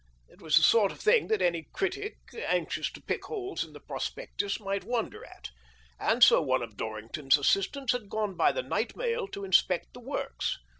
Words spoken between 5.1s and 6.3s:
at, and